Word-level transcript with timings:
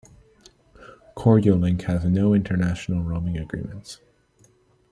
Koryolink 1.15 1.83
has 1.83 2.05
no 2.05 2.33
international 2.33 3.03
roaming 3.03 3.37
agreements. 3.37 3.99